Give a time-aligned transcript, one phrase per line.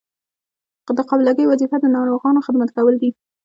[0.97, 3.09] د قابله ګۍ وظیفه د ناروغانو خدمت کول دي.